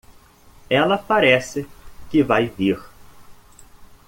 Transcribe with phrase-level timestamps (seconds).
[0.67, 1.67] Ela parece
[2.09, 2.79] que vai vir.